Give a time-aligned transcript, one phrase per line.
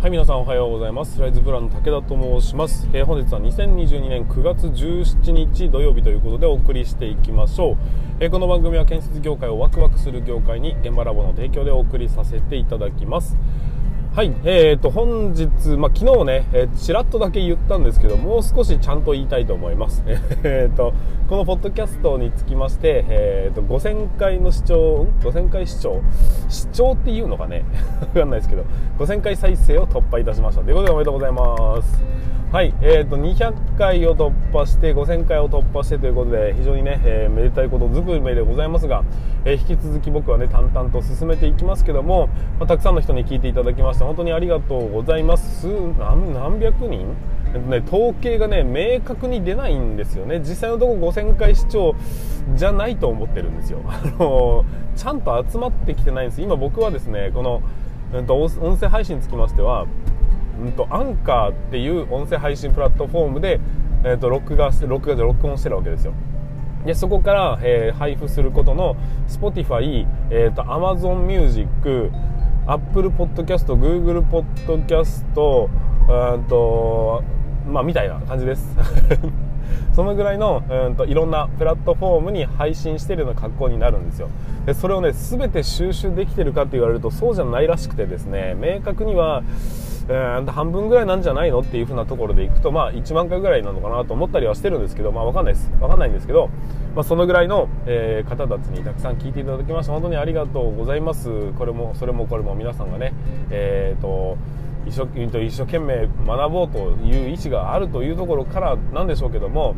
[0.00, 1.20] はい皆さんおはようございます。
[1.20, 7.76] ライズブランの武田と申します、えー、本日は2022年9月17日土曜日ということでお送りしていきましょう、
[8.18, 13.36] えー、この番組は建設業界をワクワクする業界に現場ラボの提供でお送りさせていただきます。
[14.20, 15.48] はい、えーと、本日、
[15.78, 20.04] まあ、昨日ね、えー、ちらっとだけ言ったんですけど、もう少しちゃんと言いたいと思います。
[20.44, 20.92] えっと、
[21.30, 26.02] このポッドキャストにつきまして、えーと、5000回の視聴、5000回視聴？
[26.50, 27.64] 視聴っていうのかね？
[27.98, 28.64] わかんないですけど、
[28.98, 30.60] 5000回再生を突破いたしました。
[30.60, 32.39] ということでおめでとうございます。
[32.52, 39.04] はい、えーと、200回を突破して5000回を突破してということで非常にね、えー、めでたいことずくめでございますが、
[39.44, 42.26] えー、引き続き僕はね淡々と進めていきますけども、
[42.58, 45.68] まあ、たくさんの人に聞いていただきまして本当にありがとうございます。
[45.68, 47.14] 何何百人？
[47.46, 50.40] えっとね、統計がね明確に出ないんですよね。
[50.40, 51.94] 実際のところ5000回視聴
[52.56, 53.78] じゃないと思ってるんですよ。
[53.86, 54.64] あの
[54.96, 56.42] ちゃんと集まってきてないんです。
[56.42, 57.62] 今僕はですねこの、
[58.12, 59.86] うん、と音声配信につきましては
[60.60, 63.60] うんと、アンカーっていう音声配信プラットフォームで、
[64.04, 66.12] えーと、録画して録画で録音してるわけですよ。
[66.84, 68.96] でそこから、えー、配布することの
[69.28, 71.68] Spotify、えーと、Amazon Music
[72.66, 75.68] Apple Podcast Google Podcast
[76.08, 77.22] うんと
[77.66, 78.76] まあみたいな感じです。
[79.94, 84.28] そのぐらいのうんといろんなプラットフォームに配信してるような格好になるんですよ。
[84.66, 89.42] でそれをね全て収集できてるかって言われるとそうじゃないらしくてですね明確には
[90.12, 95.70] えー、半分ぐらいなんじゃないのっていう風なところでいくと、まあ、1万回ぐらいなのかなと思ったりはしてるんですけど、まあ、わかんないです。
[95.80, 96.50] わかんないんですけど、
[96.96, 101.52] まあ、そのぐらいの、えー、方たちにたくさん聞いていただきまして本当にありがとうございます。
[101.52, 103.12] これも、それもこれも皆さんがね、
[103.50, 104.36] えーと、
[104.84, 109.76] 一生一生懸命学ぼうという意思があるというところからなんでしょうけども、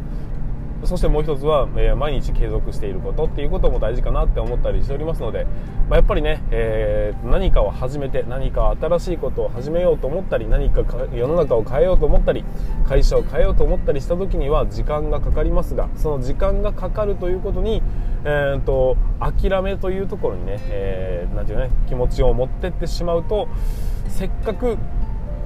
[0.84, 5.44] そしてもう一つは、えー、毎日継続していることっていうことも大事かなって思ったりしておりますので、
[5.88, 10.82] まあ、やっぱりね、えー、何かを始めて何か新しいことを始めようと思ったり何か
[11.14, 12.44] 世の中を変えようと思ったり
[12.88, 17.82] 会社を変えようと思ったりした時には時間がかかりますがその時間がかかるということに、
[18.24, 23.48] えーと、諦めというところにね,、えー、ていうね気持ちを持ってってしまうと
[24.08, 24.76] せっかく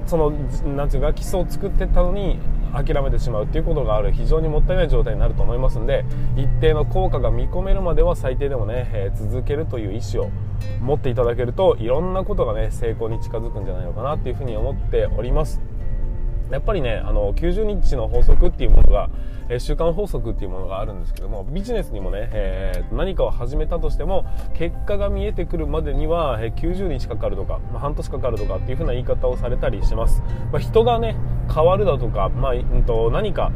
[0.07, 2.39] そのなんていうか基礎を作ってったのに
[2.73, 6.05] 諦めてしまうっていうことがある非常にもったいない状態になると思いますんで
[6.35, 10.31] 一定の効果が見込めるまでは最低でもね、えー、続けるという意思を
[10.81, 15.61] 持っていただけるといろんなことがね成功に近づくんじゃないのかなっていうふうに思っております。
[16.51, 19.09] やっぱりねあの90日の法則っていうものが
[19.49, 30.21] え習慣法則っていうものがあるんですけどもビジネスにもね、えー、何かを始めたとしても結果が見えてくるまでには、え90日かかるとか、まあ、半年かかるとかっていう風な言い方をされたりします、
[30.51, 31.15] まあ、人がね
[31.53, 33.51] 変わるだとか、まあ、うんと何か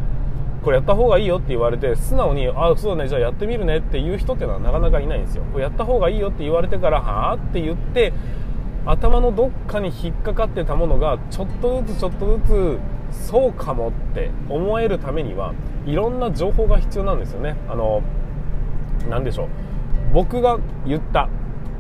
[0.64, 5.44] これやった方がいいよって言われて素直にああそうだねじゃあやってみるねっていう人ってのはなかなかいないんですよ。
[5.52, 8.14] これやった方がいいよって言われてからはあって言って
[8.86, 12.80] 頭のどっかに引っかかってたものがちょっとずつちょっとずつ
[13.12, 15.54] そうかもって思えるためには
[15.86, 17.56] いろんな情報が必要なんですよね。
[17.70, 18.02] あの
[19.10, 19.48] 何でしょう。
[20.14, 21.30] 僕が言った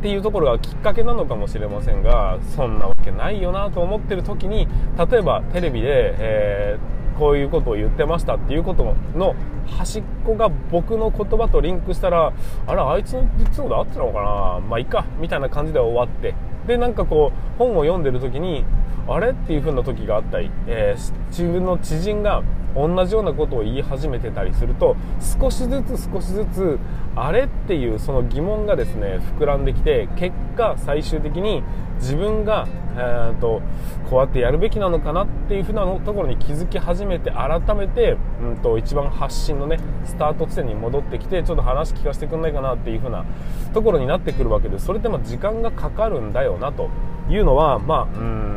[0.01, 9.35] っていうところがきっかけなのかもしれませんがそんなわけないよなと思ってる時に例えばテレビで、えー、こういうことを言ってましたっていうことの
[9.67, 12.33] 端っこが僕の言葉とリンクしたら
[12.65, 14.59] あらあいつの言ってたこと合ってたのかな。
[14.67, 15.05] まあいいか。
[15.19, 16.33] みたいな感じで終わって。
[16.67, 18.65] でなんかこう本を読んでる時に
[19.07, 19.31] あれ？
[19.31, 22.43] っていう風な時があったり、えー、自分の知人が
[22.75, 24.95] 同じようなことを言い始めてたりすると
[25.41, 26.79] 少しずつ少しずつ
[27.15, 31.63] あれっていうその疑問がですね膨らんできて結果最終的に
[31.99, 33.61] 自分が、えーと、
[34.09, 43.25] こうやってやるべきなのかなっていうふうなところに気づき始めて改めて、うんと、一番発信のねスタート地点に戻ってきてちょっと話聞かせてくんないかなっていうふうな
[43.73, 46.89] ところになってくるわけでそれって時間がかかるんだよなと。
[47.31, 48.51] いうのはまあうん。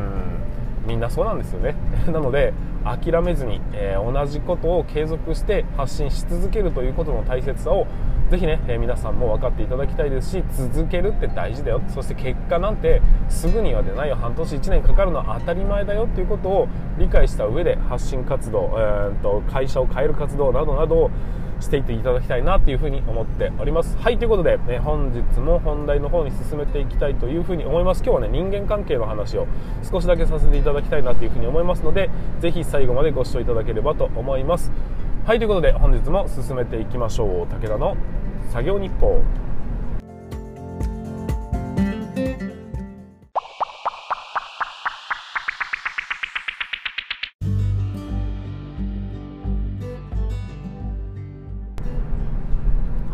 [0.87, 1.75] みんなそうなんですよね。
[2.07, 2.53] なので
[2.85, 7.87] 諦めずに、えー、同じことを継続して発信し続けるということの大切さを
[8.31, 11.81] ぜひね、えー、皆さんも分かっていただきたいですし続けるって大事だよ。
[11.89, 14.17] そして結果なんてすぐには出ないよ。
[14.17, 16.69] 半年1年かかるのは当たり前だよっていうことを
[16.99, 21.11] 理解した上で発信活動、えーと会社を変える活動などなどを
[21.61, 23.97] していっていただきたいなというふうに思っております。
[23.99, 28.03] はいということで、ね、本日も本題の方に進めていきたいというふうに思います。
[28.03, 29.47] 今日はね人間関係の話を
[29.83, 32.11] 少しだけさせていただきたいなというふうに思いますので
[32.41, 34.73] ぜひ最後までご視聴いただければと思います。
[35.27, 37.47] はいということで本日も進めていきましょう。
[37.47, 37.97] 武田の
[38.51, 39.23] 作業日報。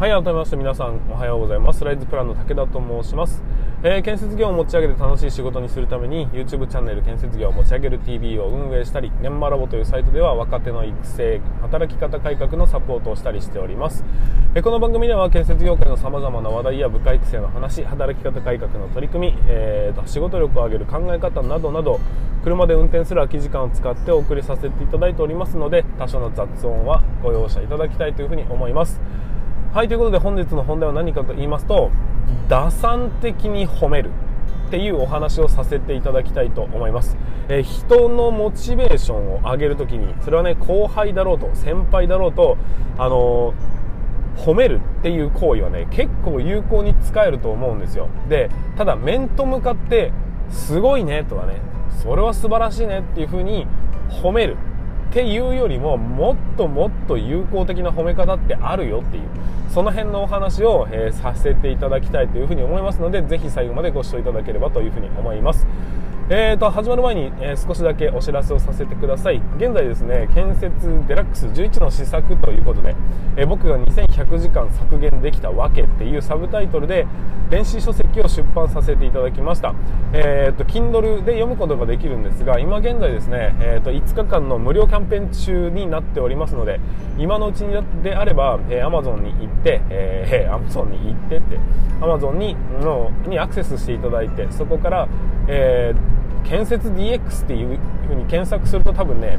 [0.00, 1.84] はい改めまして皆さんおはようございます。
[1.84, 3.42] ライズプランの武田と申します、
[3.82, 14.02] えー、建設業を持ち上げて楽しい仕事にするために YouTube チャンネル建設業を持ち上げる TV を運営したり現場ラボというサイトでは若手の育成働き方改革のサポートをしたりしております、
[14.54, 22.00] えー、この番組では建設業界のさまざまな話題や部下育成の話働き方改革の取り組み、えー、と仕事力を上げる考え方などなど
[22.42, 28.98] 車で運転する空き時間を使ってお送りさせていただいておりますので多少の雑音はご容赦いただきたいというふうに思います。
[29.72, 31.92] はいということで本日の本題は何かと言いますと
[32.48, 34.10] 打算的に褒める
[34.66, 37.16] っていうお話をさせていただきたいと思います、
[37.48, 42.58] え、人のモチベーションを上げるときにそれはね後輩だろうと先輩だろうと
[42.98, 48.08] あのー、褒めるっていう行為はね結構有効に使えると思うんですよ。
[48.28, 50.12] でただ面と向かって
[50.50, 51.60] すごいねとかね
[52.02, 53.68] それは素晴らしいねっていう風に
[54.08, 54.56] 褒める。
[55.10, 59.24] っていうよりももっともっと有効的な褒め方ってあるよっていう
[59.68, 65.66] その辺のお話を、えー、させていただきたいというふうに思いますのでぜひ最後までご視聴いただければというふうに思います。
[66.32, 69.42] えーと、始まる前に、えー、少しだけお知らせをさせてください。
[69.56, 70.70] 現在ですね建設
[71.08, 72.94] デラックス11の試作ということで、
[73.36, 77.04] えー、僕が2100時間削減できたわけっていうサブタイトルで
[77.50, 79.74] 電子書籍を出版させていただきました、
[80.12, 86.78] えーと、Kindle で読むことができるんですが今現在ですね、えーと、5日間の無料キャンペーン中になっておりますので
[87.18, 91.58] 今のうちにであれば、えー、Amazon に行って、えー、Amazon に行ってって
[92.00, 95.08] Amazon にのにアクセスしていただいてそこから、
[95.48, 99.38] えー建設 DX っていうふうに検索すると多分ね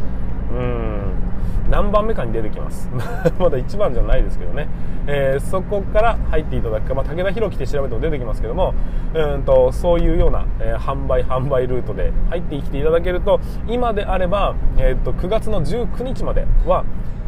[0.52, 1.31] うん。
[1.70, 2.90] 何番目かに出てきます。
[3.40, 4.68] まだ1番じゃないですけどね、
[5.08, 8.74] えー、そこから入っていただくか、まあ、武田弘樹って調べても出てきますけども
[9.14, 16.84] うんとそういうような、えー、販売販売ルートで入ってきていただけると今であれば、えーと、9月の19日までは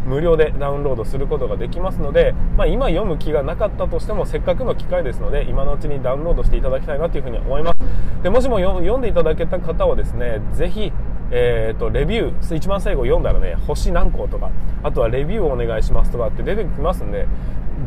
[0.05, 7.77] 無料でダウンロードすることができますので、まあ、今読む気がなかったとしてもせっかくの機会ですので今のうちにダウンロードしていただきたいなというふうに思います。
[8.21, 10.91] でもしも読んでいただけた方はですねぜひ
[11.35, 14.51] えーと、レビュー一番最後読んだらね星何個とか
[14.83, 17.27] あとはレビューをお願いしますとかって出てきますんで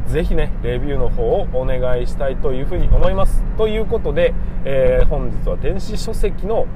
[0.09, 3.45] ぜひねレビューの方をお願いしたいというふうに思います。
[3.57, 4.35] ということで、
[4.65, 6.67] えー、本日は電子書籍の、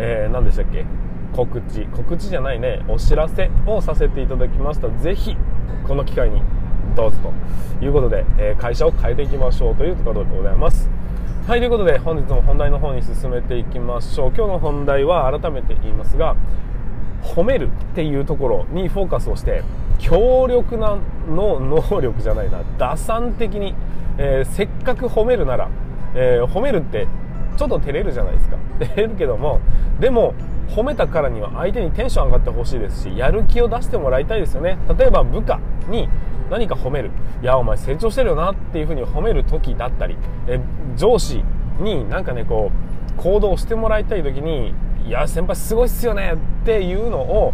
[0.00, 0.84] えー、何でしたっけ
[1.32, 1.86] 告知。
[1.86, 4.88] 告知じゃないねお知らせをさせていただきました。
[4.88, 5.36] ぜひ
[5.86, 6.42] この機会に
[6.96, 7.18] どうぞ
[7.78, 10.90] ということで、えー、会社を変えていきましょうというところでございます。
[11.46, 14.32] はいということで本日も本題の方に進めていきましょう。
[14.34, 16.36] 今日の本題は改めて言いますが
[17.22, 19.62] 褒めるっていうところにフォーカスをして
[19.98, 20.96] 強力な
[21.28, 23.74] の能力じゃないな打算的に、
[24.16, 25.68] えー、せっかく褒めるなら、
[26.14, 27.06] えー、褒めるって
[27.58, 28.56] ちょっと照れるじゃないですか。
[28.80, 29.60] 照れるけども
[30.00, 30.32] でも
[30.70, 34.78] 褒めたからには相手にテンション上がってほしいですしやる気を出してもらいたいですよね。
[34.98, 36.08] 例えば部下に
[36.54, 37.10] 何か褒める。
[37.42, 40.16] いやお前成長してるよなっていうふうに褒める時だったり
[40.46, 40.60] え
[40.96, 41.42] 上司
[41.80, 42.70] になんかねこ
[43.18, 44.72] う行動してもらいたい時に
[45.04, 47.52] いや先輩すごいっすよねっていうのを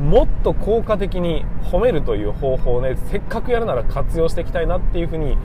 [0.00, 5.36] もっと効果的に褒めるという方法をねせっかくやるなら活用していきたいなっていうふうに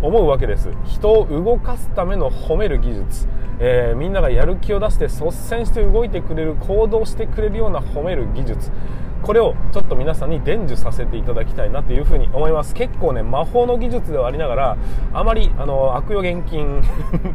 [0.00, 0.70] 思うわけです。
[0.86, 3.28] 人を動かすための褒める技術、
[3.58, 8.72] えー、みんながやる気を出して率先して動いてくれる行動してくれるような褒める技術。
[9.22, 12.74] これをちょっと皆さんに伝授させていただきたいなというふに思います。
[12.74, 14.76] 結構ね魔法の技術ではありながら
[15.12, 16.82] あまりあの悪用現金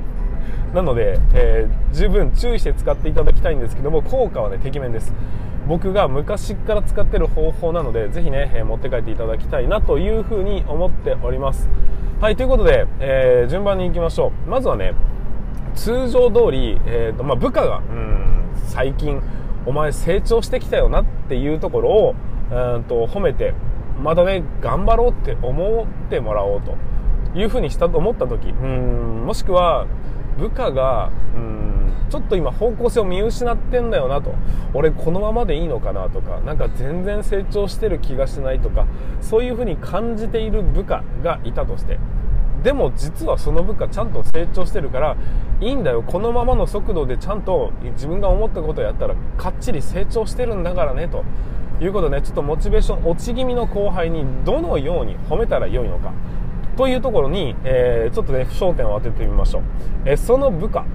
[0.73, 5.13] なので、えー、十分注意して使っていただきたいんですけども効果はねてきめんです。
[5.67, 11.69] 僕が昔から使ってる方法なのでぜひね、え持って帰っていただきたいなというふうに思っております。
[12.19, 14.49] はいということで、えー、順番に行きましょう。
[14.49, 14.93] まずはね
[15.75, 18.23] 通常通り、えーとまあ、部下がうん
[18.67, 19.21] 最近
[19.65, 22.15] お前成長してきたよなっていうところを
[22.51, 23.53] うんと褒めて
[24.01, 26.75] またね頑張ろうって思ってもらおうと
[27.37, 29.87] いうふうにしたと思った時うんもしくは
[30.37, 34.35] 部下がうんちょっと今方向性を見失ってんだよなと。
[34.75, 38.85] 俺このままでいいのかなとかなんか全然成長してる気がしないとか
[39.21, 41.99] そういうふうに感じている部下がいたとして
[42.63, 45.17] でも実はその部下ちゃんと成長してるから
[45.59, 51.23] いいんだよこのままの速度でちゃんと自分が思ったことをやったらかっちり成長してるんだからねと
[51.81, 56.13] いうことで、ね、ちょっとモチベーション落ち気味の後輩にどのように褒めたらよいのか
[56.77, 59.63] というところに、えー、ちょっとね焦点を当ててみましょう、
[60.05, 60.85] えー、その部下。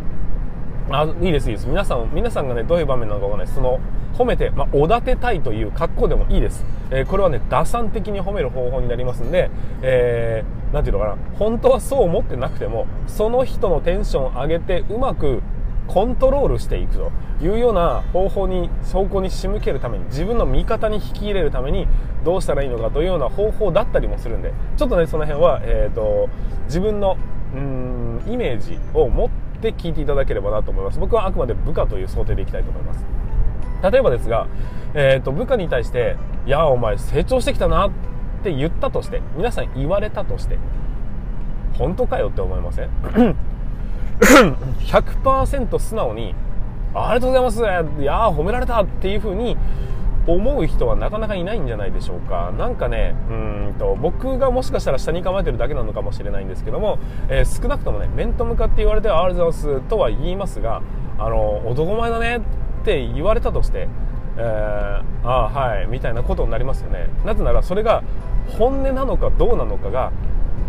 [0.90, 1.66] あいいですいいです。
[1.66, 3.78] 皆さん皆さんがねどういう場面なのかわかんないその
[4.14, 9.50] 褒めて、まあ、おだてたいという格好でもいいです、えー、これはね打算的に褒める方法になりますんで、
[9.83, 11.16] えーなんていうのかな。
[11.38, 15.42] 本当はそう思ってなくてもその人のテンションを上げてうまく
[15.87, 17.12] コントロールしていくと。
[17.40, 21.87] いうような方法に証拠に仕向けるために自分の味方に引き入れるために
[22.25, 24.52] どうしたらいいのかというような方法だったりもするんで。
[24.76, 26.28] ちょっとねその辺は、えーと、
[26.64, 27.16] 自分の
[27.54, 30.99] うんイメージを持って聞いていただければなと思います。
[30.99, 33.05] 僕はあくまで部下という想定でいきたいと思います。
[33.91, 34.47] 例えばですが、
[34.95, 37.91] えーと、部下に対して「いやお前成長してきたな」っ
[38.43, 40.59] て言ったとして皆さん言われたとして
[41.77, 42.88] 本当かよって思いません？
[44.21, 46.35] 100%素直に
[46.95, 48.03] ありがとうございます。
[48.03, 49.57] いやー褒められたっていう風に
[50.28, 52.52] 思う人はなかなかいないんじゃないでしょうか。
[52.58, 60.82] なんかねうんと僕がもしかしたら下に構えてるだけなのかもしれないんですけども、えー、少なくともね面と向かって言われてありがとうございますとは言いますが
[61.18, 62.40] あの男前だねっ
[62.85, 63.88] て言われたとして、
[64.37, 67.08] えー、ああはいみたいなことになりますよね。
[67.25, 68.02] なぜならそれが
[68.58, 70.12] 本音なのかどうなのかが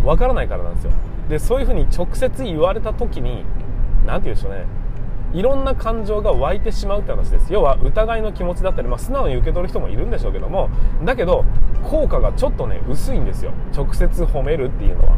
[0.05, 0.91] わからないからなんですよ。
[1.29, 3.43] でそういうふうに直接言われた時に
[4.05, 4.78] 何て言うんでしょうね。
[5.33, 7.53] いろんな感情が湧いてしまうって話です。
[7.53, 10.69] 要は疑いの気持ちだったり、まあ、素直に受け取る人もいるんでしょうけども
[11.05, 11.45] だけど
[11.83, 13.51] 効果がちょっとね薄いんですよ。
[13.75, 15.15] 直接褒めるっていうのは。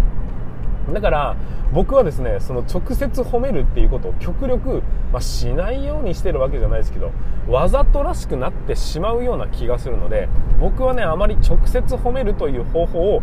[0.94, 1.36] だから
[1.72, 4.82] 僕はですねその直接褒めるっていうことを極力、
[5.14, 7.12] まあ、しないようにしてるわけじゃないですけど
[7.48, 10.28] わざとらしくなってしまうような気がするので
[10.60, 13.22] 僕はねあまり直接褒めるという方法を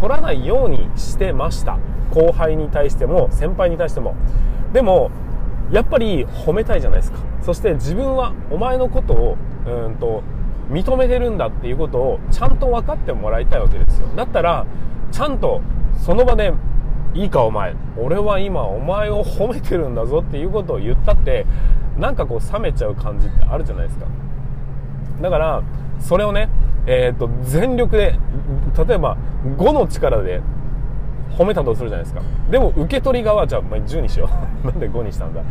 [0.00, 1.78] 取らないようにしてました。
[2.10, 4.14] 後輩に対しても先輩に対しても。
[4.72, 5.10] でも
[5.72, 7.18] やっぱり褒めたいじゃないですか。
[7.42, 9.36] そして自分はお前のことを
[9.66, 10.22] うんと
[10.70, 14.08] 認めてるんだっていうことをちゃんと分かってもらいたいわけですよ。
[14.16, 14.66] だったら
[15.12, 15.60] ちゃんと
[15.98, 16.52] その場で
[17.14, 21.46] いいかお前俺は今お前を褒めてるんだぞっていうことを言ったって
[21.98, 24.06] なんかこう冷めちゃう感じってあるじゃないですか。
[25.20, 25.62] だから
[25.98, 26.48] それをね
[26.86, 28.18] えーと、全力で
[28.86, 29.16] 例えば
[29.58, 30.40] 5の力で
[31.36, 32.22] 褒めたとするじゃないですか。
[32.50, 34.28] でも受け取り側じゃあ、まあ、10にしよ
[34.62, 34.66] う。
[34.66, 35.42] なんで5にしたんだ。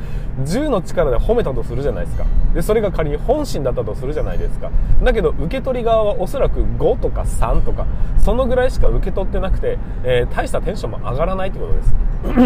[0.44, 2.26] 10の力で褒めたとするじゃないですか。
[2.54, 4.70] でそれが仮に本心だったとするじゃないですか。
[5.04, 7.86] だけど受け取り側はおそらく5とか3とか
[8.18, 11.96] そのぐらいしか受け取ってなくて、えー、大したテンションも上がらないってことです。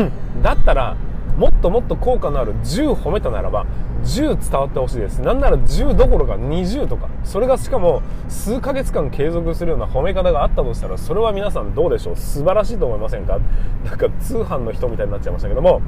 [0.42, 0.96] だったら
[1.38, 3.66] もっともっと効果のある10褒めたならば
[4.04, 5.22] 10伝わってほしいです。
[5.22, 7.10] なんなら10どころか20とか。
[7.24, 12.16] それがしかも数ヶ月間継続するような褒め方があったとしたらそれは皆さんどうでしょう。
[12.16, 13.40] 素晴らしいと思いませんか？
[13.86, 15.82] なんか通販の人みたいになっちゃいましたけども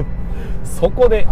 [0.64, 1.26] そこで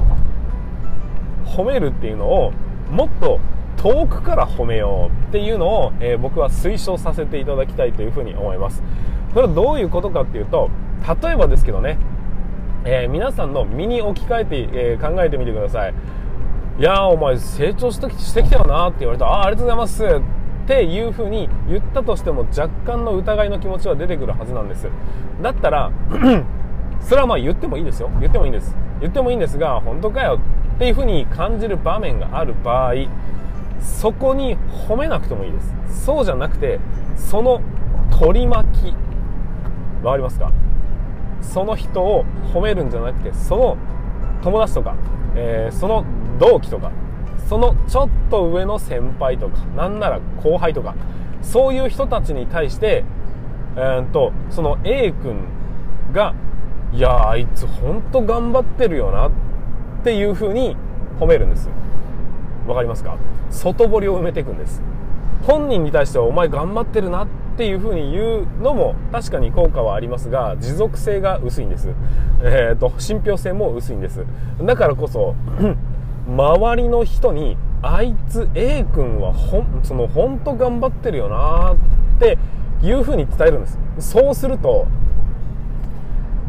[1.44, 2.52] 褒めるっていうのを
[2.90, 3.38] もっと
[3.76, 8.82] 遠くから褒めようっていうのを、えー、僕は推奨させていただきたいというふうに思います。
[9.34, 10.70] それはどういうことかっていうと
[11.22, 11.98] 例えばですけどね
[12.84, 15.94] えー、皆さんの身に置き換えて、えー、考えてみてください。
[16.78, 19.26] いやーお前成長してしてきたよなって言われた。
[19.26, 20.04] あありがとうございます。
[20.64, 24.88] っていう風に言ったとしても若干の疑いの気持ちは出てくるはずなんです。
[25.42, 25.90] だったら
[27.00, 28.10] それはまあ言ってもいいですよ。
[28.20, 28.76] 言ってもいいんです。
[29.00, 30.40] 言ってもいいんですが本当かよ
[30.76, 32.94] っていう風に感じる場面がある場合
[33.80, 34.56] そこに
[34.88, 36.04] 褒めなくてもいいです。
[36.04, 36.80] そうじゃなくて
[37.16, 37.60] その
[38.10, 38.94] 取り巻き
[40.02, 40.50] わかりますか？
[41.52, 43.76] その人を褒めるんじゃなくてその
[44.42, 44.96] 友達とか、
[45.36, 46.04] えー、その
[46.38, 46.90] 同期とか
[47.48, 50.94] そのちょっと上の先輩とかなんなら後輩とか
[51.42, 53.04] そういう人たちに対して、
[53.76, 55.44] えー、とその A 君
[56.12, 56.34] が
[56.92, 59.30] いやあいつ本当頑張ってるよなっ
[60.04, 60.76] ていう風に
[61.18, 61.68] 褒めるんです。
[62.66, 63.18] わかりますか？
[63.50, 64.80] 外堀を埋めていくんです。
[65.46, 71.88] 本人に対してはお前頑張ってるなっっていう風に言うのも確かに効果はありますが持続性が薄いんです、
[72.42, 74.24] えーと、信憑性も薄いんです。
[74.60, 75.36] だからこそ
[76.26, 81.76] 周りの人にあいつ A 君はほんその本当頑張ってるよなっ
[82.18, 82.38] て
[82.82, 83.78] いう風に伝えるんです。
[84.00, 84.88] そうすると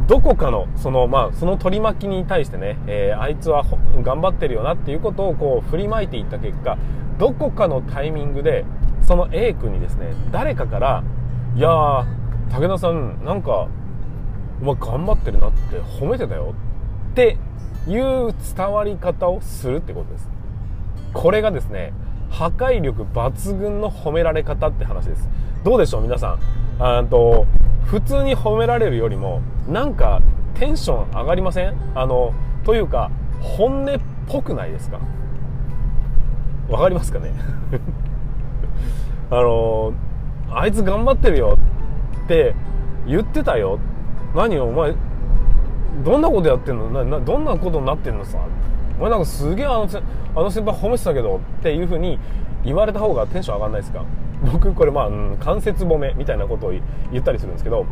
[0.08, 3.64] どこかのその,、まあ、その取り巻きに対してね、えー、あいつは
[4.02, 6.78] 頑張ってるよなっていうことをこう振りまいていった結果
[7.20, 8.66] どこかのタイミングで
[9.06, 11.04] その A 君にですね誰かから
[11.56, 12.06] 「いやー
[12.52, 13.68] 武田さんなんか
[14.62, 16.54] お前頑張ってるなって褒めてたよ」
[17.12, 17.38] って
[17.88, 20.30] いう伝わり方をするってことです。
[21.14, 21.94] これがですね
[22.30, 25.30] 破壊力抜群の褒められ方って話です。
[25.64, 26.38] どうでしょう皆さ
[26.80, 26.84] ん。
[26.84, 27.46] あと
[27.86, 30.22] 普通に褒められるよりもなんか
[30.56, 31.76] テンション上がりません？
[31.94, 32.34] あの
[32.64, 35.00] というか本音っぽくないですか？
[36.68, 37.32] わかりますかね？
[39.30, 39.94] あの
[40.52, 41.58] あいつ頑張ってるよ
[42.26, 42.56] って
[43.08, 43.80] 言ってたよ。
[44.36, 44.94] 何お前
[46.04, 47.04] どんなことやってんの？
[47.06, 48.38] などんなことになってんのさ？
[48.98, 49.90] お前なんかすげえあの
[50.36, 52.20] あの先輩褒めてたけどっていうふうに
[52.64, 54.04] 言われた方がテンション上がんないですか？
[54.52, 56.72] 僕これまあ、うん、関節褒めみたいなことを
[57.12, 57.86] 言ったりするんですけど。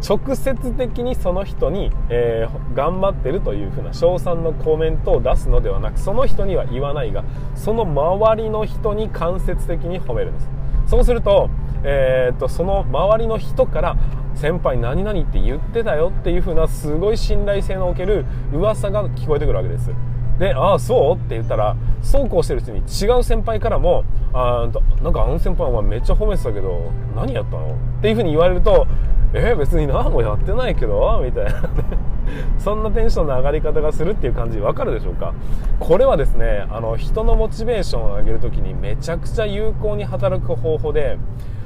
[0.00, 7.24] 直接的にその人に、えー、頑張ってるというふうな称賛のコメントを出すのではなくその人には言わないが
[7.54, 10.48] その周りの人に間接的に褒めるんです。
[10.86, 11.50] そうすると,、
[11.82, 13.96] えーと、その周りの人から
[14.34, 19.90] 先輩何々って言ってたよっていうふうなすごい信頼性のおける噂が聞こえてくるわけです。
[20.38, 24.68] で、ああ、そうって言ったら、そうこうしてるうちに違う先輩からも、あ
[25.02, 27.68] なんかあの先輩お前めっちゃ褒めてたけど、何やったの？
[27.68, 28.86] っていうふうに言われると、
[29.38, 31.52] え、別に何もやってないけどみたいな。
[32.58, 35.32] そんなテンションの上がり方がするっていう感じわかるでしょうか？
[35.78, 41.18] これはですねあの人のモチベーションを上げるときにめちゃくちゃ有効に働く方法で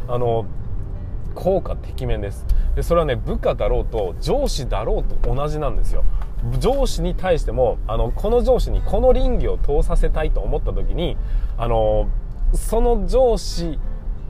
[0.08, 0.44] あの
[1.34, 2.46] 効果てきめんです。
[2.74, 6.04] でそれはね部下だろうと上司だろうと同じなんですよ。
[6.58, 11.16] 上司に対してもあのこの上司にこの倫理を通させたいと思った時に
[11.56, 12.08] あの
[12.52, 13.78] その上司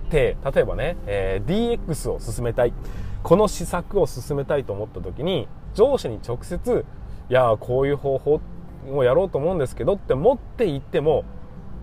[0.06, 2.73] って例えばね、えー、DX を進めたい。
[3.22, 6.84] この施策を進めたいと思った時に上司に直接
[7.28, 8.40] いやこういう方法
[8.88, 11.24] をやろうと思うんですけどって持っていっても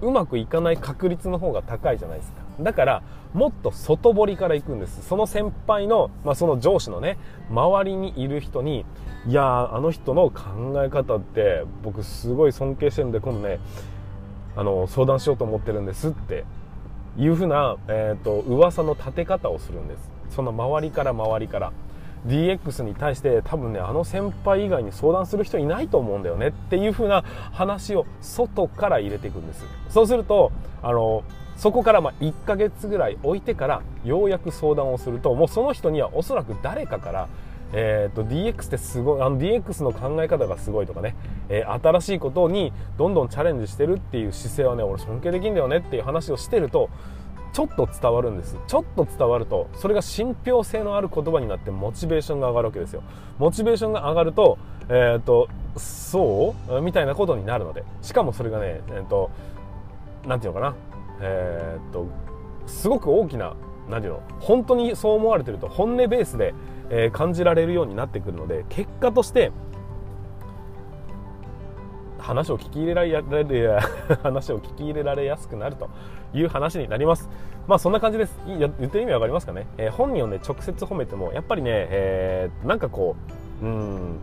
[0.01, 2.41] うまくいかない確率の方が高いじゃないですか。
[2.59, 3.03] だから
[3.33, 5.07] もっと外堀から行くんです。
[5.07, 7.17] その先輩の、まあ、その上司のね
[7.49, 8.85] 周りにいる人に
[9.27, 13.59] いやあの人の考え方って僕すごい尊敬してるんで今度ね
[14.55, 16.45] あの相談しようと思ってるんですって
[17.17, 20.16] いうふうな、えーと、噂の立て方をするんです。
[20.29, 21.71] その周りから周りから。
[22.25, 29.63] DX に対して多分ねあの先輩以外に相談する人いないと思うんだよねっていう風な話を外から入れていくんです。
[29.89, 31.23] そうするとあの
[31.55, 37.27] そこからま1ヶ月ぐらい置いてからようやく相談をするともうその人にはおそらく誰かから
[37.73, 41.15] えーと、DX ってすごいあの DX の考え方がすごいとかね、
[41.49, 46.89] えー、新しいことにどんどんチャレンジしてるっていう姿勢はね俺尊敬できんだよねっていう話をしてると
[47.57, 48.55] ちょっと伝わるんです。
[48.67, 53.01] ちょっと伝わるとそれが信憑性のある言葉になってモチベーションが上がるわけですよ。
[53.39, 54.59] モチベーションが上がると,、
[54.89, 56.81] えーと、そう？
[56.81, 57.83] みたいなことになるので。
[58.03, 59.31] しかもそれがねえっ、ー、と
[60.27, 60.75] なんていうのかな？
[61.19, 62.05] えっ、ー、と
[62.67, 63.55] すごく大きな
[63.89, 64.21] 何ていうの？
[64.39, 66.53] 本当にそう思われてると本音ベースで、
[66.91, 69.51] えー、感じられるようになってくるので結果として
[72.19, 73.09] 話を聞き入れられ
[74.21, 75.89] 話を聞き入れられやすくなると
[76.35, 77.27] いう話になります。
[77.67, 78.33] まあそんな感じです。
[78.47, 83.15] 言ってる意味わかりますかね、えー、本人をね直接褒めてもやっぱりね、えー、なんかこ
[83.61, 84.19] ううん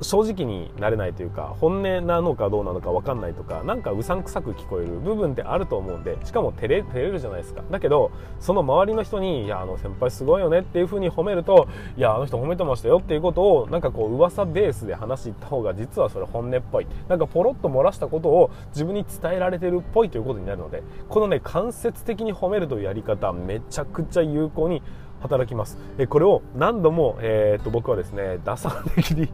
[0.00, 7.62] 正直になれないというか本音なのかどうなのか分かんないとかなんかうさんくさく聞こえる部分ってあると思うんでしかも照れ照れるじゃないですか。
[7.70, 16.86] だけどその周りの人に「いやあの先輩すごいよね」っていう風に褒めると「いやあの人褒めてましたよ」っていうことをなんかこう噂ベースで話した方が実はそれ本音っぽい。
[17.08, 24.82] なんかポロッと漏らしたことを自分に伝えられてるっぽいということになるのでこのね間接的に褒めるというやり方めちゃくちゃ有効に
[25.20, 25.78] 働きます。
[25.98, 29.28] えこれを何度も、えー、っと僕はですね打算的に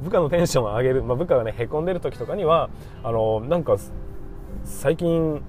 [0.00, 2.70] 部下のテンションを上げる、まあ、部下がねへこんでる時とかには
[3.02, 3.76] あのなんか
[4.64, 5.42] 最近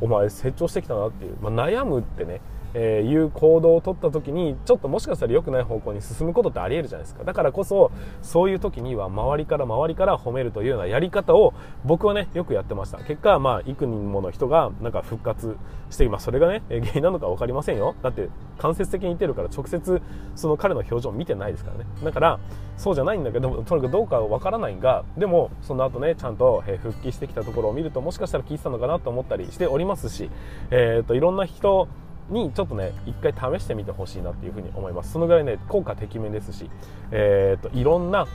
[0.00, 2.40] お前成長してきたなっていう、まあ、悩むってね
[2.78, 7.24] えー、いう行動を取った時にちょっともしかしたら良くない方向に進むことってありえるじゃないですか。
[7.24, 11.54] だからこそそういう時には周りから周りから褒めるというようなやり方を
[11.86, 12.98] 僕はねよくやってました。
[12.98, 15.56] 結果まあ幾人もの人がなんか復活
[15.88, 17.94] して今それがね原因なのか分かりませんよ。
[18.02, 20.02] だって間接的に言ってるから直接
[20.34, 21.86] その彼の表情を見てないですからね。
[22.04, 22.38] だから
[22.76, 30.28] そうじゃないんだけどとにかくどうかは分からないがでもその後ねちゃんと復帰してきたところを見るともしかしたら聞いてたのかなと思ったりしておりますし、
[30.70, 31.88] えー、といろんな人
[32.28, 35.12] にちょっとね一回試してみてほしいなっていうふうに思います。
[35.12, 36.70] そのぐらいね効果てきめんですし、
[37.10, 38.26] えーと、いろんな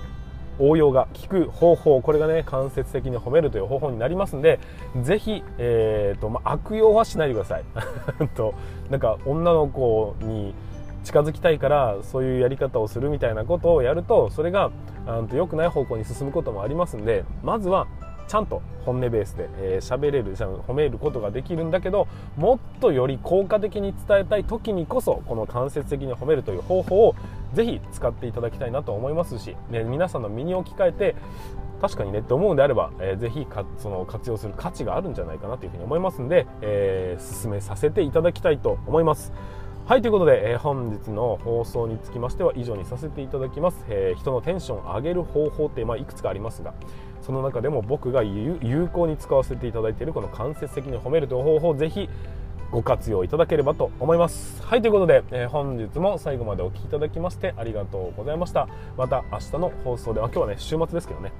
[0.59, 4.59] 応用が効く方法これがね間接的に褒めるという方法になりますんで
[5.01, 7.63] ぜひ、えーとまあ、悪用はしないでください。
[8.35, 8.53] と
[8.89, 10.53] なんか女の子に
[11.03, 14.71] 近づきたいからそういうやり方をするみたいなことをやるとそれが
[15.33, 17.87] 良くない方向に進むこともありますんでまずは
[18.31, 19.49] ちゃんと本音ベースで
[19.81, 27.15] 喋、えー、れる褒めることができるんだけどもっとより効果的に伝えたい時にこそこの間接的に褒めるという方法を
[27.53, 31.15] ぜひ使っていただきたいなと思いますし、ね、皆さんの身に置き換えて
[31.81, 39.33] 確かにねって思うんであれば、えー、ぜひかその活用する価値があるんじゃないかなというふうに思いますんで、えー、進めさせていただきたいと思います。
[39.91, 46.73] はいということで、えー、本日の放送につきましては以上にさせていただきます、えー、人のテンションを上げる方法って、まあ、いくつかありますが
[47.21, 52.07] その中でも僕が有効に使わせていただいているこの間接的に褒めるという方法をぜひ
[52.71, 54.63] ご活用いただければと思います。
[54.63, 58.69] はいということで、えー、本日も最後までお聴きいただきましてありがとうございました。
[58.95, 61.33] また明日の放送であ今日はね週末ですけどね。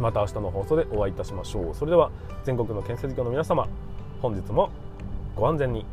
[0.00, 1.74] また明日の放送でお会いいたしましょう。
[1.74, 2.10] それでは
[2.44, 3.68] 全国の建設業の皆様
[4.22, 4.70] 本日も
[5.36, 5.84] ご安全に。